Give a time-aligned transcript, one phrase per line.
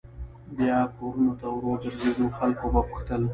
[0.57, 3.21] بیا به کورونو ته ور وګرځېدو خلکو به پوښتل.